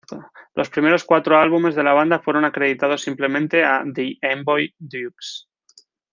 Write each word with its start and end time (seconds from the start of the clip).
Los 0.55 0.71
primeros 0.71 1.03
cuatro 1.03 1.37
álbumes 1.37 1.75
de 1.75 1.83
la 1.83 1.93
banda 1.93 2.17
fueron 2.17 2.43
acreditados 2.43 3.03
simplemente 3.03 3.63
a 3.63 3.83
The 3.93 4.17
Amboy 4.23 4.73
Dukes. 4.79 5.47